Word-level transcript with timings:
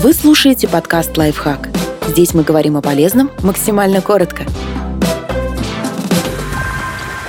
Вы 0.00 0.12
слушаете 0.12 0.68
подкаст 0.68 1.18
«Лайфхак». 1.18 1.70
Здесь 2.06 2.32
мы 2.32 2.44
говорим 2.44 2.76
о 2.76 2.82
полезном 2.82 3.32
максимально 3.42 4.00
коротко. 4.00 4.44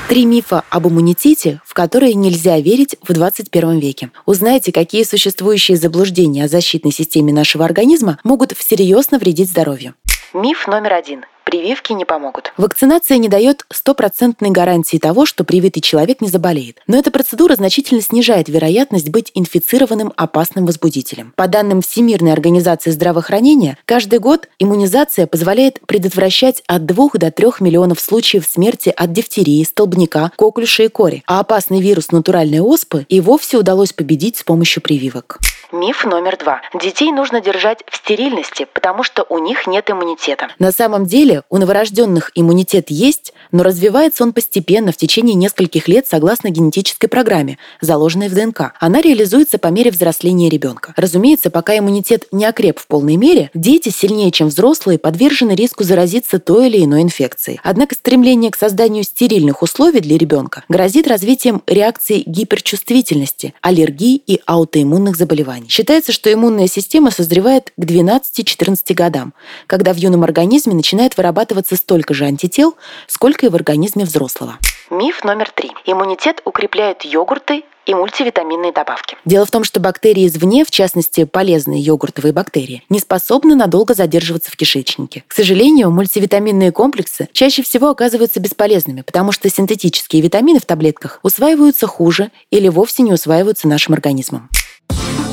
Три 0.08 0.24
мифа 0.28 0.64
об 0.70 0.88
иммунитете, 0.88 1.62
в 1.66 1.74
которые 1.74 2.14
нельзя 2.14 2.60
верить 2.60 2.96
в 3.02 3.12
21 3.12 3.80
веке. 3.80 4.12
Узнайте, 4.28 4.72
какие 4.72 5.02
существующие 5.02 5.78
заблуждения 5.78 6.44
о 6.44 6.48
защитной 6.48 6.92
системе 6.92 7.34
нашего 7.34 7.66
организма 7.66 8.20
могут 8.24 8.52
всерьез 8.52 9.10
навредить 9.10 9.50
здоровью. 9.50 9.96
Миф 10.36 10.68
номер 10.68 10.94
один 10.94 11.26
прививки 11.50 11.94
не 11.94 12.06
помогут. 12.06 12.54
Вакцинация 12.58 13.18
не 13.18 13.28
дает 13.28 13.66
стопроцентной 13.72 14.52
гарантии 14.52 14.98
того, 14.98 15.26
что 15.26 15.44
привитый 15.44 15.82
человек 15.82 16.22
не 16.22 16.30
заболеет. 16.30 16.80
Но 16.86 16.96
эта 16.96 17.10
процедура 17.10 17.56
значительно 17.56 18.02
снижает 18.02 18.50
вероятность 18.50 19.10
быть 19.10 19.32
инфицированным 19.34 20.14
опасным 20.16 20.68
возбудителем. 20.68 21.34
По 21.36 21.48
данным 21.48 21.82
Всемирной 21.82 22.34
организации 22.34 22.92
здравоохранения, 22.92 23.80
каждый 23.86 24.20
год 24.20 24.48
иммунизация 24.60 25.26
позволяет 25.26 25.80
предотвращать 25.88 26.62
от 26.68 26.86
2 26.86 27.10
до 27.14 27.32
3 27.32 27.48
миллионов 27.62 28.00
случаев 28.00 28.46
смерти 28.46 28.94
от 28.96 29.12
дифтерии, 29.12 29.64
столбняка, 29.64 30.32
коклюша 30.36 30.84
и 30.84 30.88
кори, 30.88 31.24
а 31.26 31.40
опасный 31.40 31.82
вирус 31.82 32.12
натуральной 32.12 32.60
оспы 32.60 33.08
и 33.10 33.20
вовсе 33.22 33.58
удалось 33.58 33.92
победить 33.92 34.38
с 34.38 34.44
помощью 34.44 34.84
прививок. 34.84 35.40
Миф 35.72 36.04
номер 36.04 36.36
два. 36.38 36.62
Детей 36.74 37.12
нужно 37.12 37.42
держать 37.42 37.84
в 37.88 37.96
стерильности, 37.96 38.66
потому 38.74 39.04
что 39.04 39.24
у 39.30 39.38
них 39.38 39.68
нет 39.68 39.92
иммунитета. 39.92 40.48
На 40.58 40.72
самом 40.72 41.06
деле 41.06 41.39
у 41.50 41.58
новорожденных 41.58 42.32
иммунитет 42.36 42.90
есть, 42.90 43.34
но 43.52 43.64
развивается 43.64 44.24
он 44.24 44.34
постепенно 44.34 44.92
в 44.92 44.98
течение 44.98 45.36
нескольких 45.36 45.88
лет 45.88 46.08
согласно 46.08 46.50
генетической 46.50 47.08
программе, 47.08 47.58
заложенной 47.82 48.30
в 48.30 48.34
ДНК. 48.34 48.74
Она 48.80 49.02
реализуется 49.02 49.58
по 49.58 49.68
мере 49.68 49.92
взросления 49.92 50.50
ребенка. 50.50 50.94
Разумеется, 50.96 51.50
пока 51.50 51.78
иммунитет 51.78 52.28
не 52.32 52.46
окреп 52.46 52.80
в 52.80 52.88
полной 52.88 53.16
мере, 53.16 53.50
дети 53.54 53.90
сильнее, 53.90 54.32
чем 54.32 54.50
взрослые, 54.50 55.00
подвержены 55.00 55.54
риску 55.56 55.84
заразиться 55.84 56.40
той 56.40 56.68
или 56.68 56.84
иной 56.84 57.02
инфекцией. 57.02 57.60
Однако 57.64 57.96
стремление 57.96 58.52
к 58.52 58.56
созданию 58.56 59.04
стерильных 59.04 59.62
условий 59.62 60.00
для 60.00 60.18
ребенка 60.18 60.64
грозит 60.70 61.08
развитием 61.08 61.62
реакции 61.68 62.24
гиперчувствительности, 62.26 63.54
аллергии 63.62 64.22
и 64.26 64.42
аутоиммунных 64.46 65.16
заболеваний. 65.16 65.70
Считается, 65.70 66.12
что 66.12 66.32
иммунная 66.32 66.68
система 66.68 67.12
созревает 67.12 67.72
к 67.76 67.84
12-14 67.84 68.94
годам, 68.94 69.34
когда 69.68 69.94
в 69.94 69.98
юном 69.98 70.24
организме 70.24 70.74
начинает 70.74 71.18
вырабатываться 71.18 71.76
столько 71.76 72.14
же 72.14 72.26
антител, 72.26 72.76
сколько 73.08 73.39
и 73.44 73.50
в 73.50 73.56
организме 73.56 74.06
взрослого. 74.06 74.58
Миф 74.90 75.24
номер 75.24 75.52
три. 75.52 75.72
Иммунитет 75.86 76.42
укрепляют 76.46 77.04
йогурты 77.04 77.64
и 77.86 77.94
мультивитаминные 77.94 78.72
добавки. 78.72 79.18
Дело 79.26 79.46
в 79.46 79.52
том, 79.52 79.64
что 79.64 79.80
бактерии 79.80 80.28
извне, 80.28 80.64
в 80.64 80.72
частности 80.72 81.24
полезные 81.26 81.82
йогуртовые 81.82 82.34
бактерии, 82.34 82.84
не 82.90 83.00
способны 83.00 83.56
надолго 83.56 83.94
задерживаться 83.94 84.52
в 84.52 84.56
кишечнике. 84.56 85.24
К 85.28 85.34
сожалению, 85.34 85.90
мультивитаминные 85.92 86.72
комплексы 86.72 87.30
чаще 87.34 87.64
всего 87.64 87.90
оказываются 87.90 88.40
бесполезными, 88.40 89.02
потому 89.02 89.32
что 89.32 89.50
синтетические 89.50 90.22
витамины 90.22 90.60
в 90.60 90.66
таблетках 90.66 91.20
усваиваются 91.24 91.88
хуже 91.88 92.32
или 92.52 92.68
вовсе 92.68 93.04
не 93.04 93.12
усваиваются 93.12 93.68
нашим 93.68 93.94
организмом. 93.94 94.50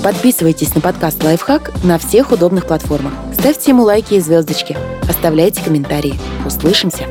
Подписывайтесь 0.03 0.75
на 0.75 0.81
подкаст 0.81 1.23
«Лайфхак» 1.25 1.73
на 1.83 1.99
всех 1.99 2.31
удобных 2.31 2.67
платформах. 2.67 3.12
Ставьте 3.34 3.73
ему 3.73 3.83
лайки 3.83 4.15
и 4.15 4.21
звездочки. 4.21 4.77
Оставляйте 5.09 5.62
комментарии. 5.62 6.15
Услышимся! 6.47 7.07